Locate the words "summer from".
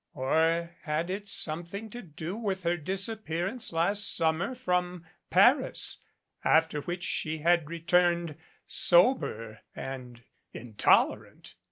4.15-5.05